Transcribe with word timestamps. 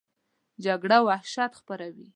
جګړه 0.65 0.97
وحشت 1.07 1.51
خپروي 1.59 2.07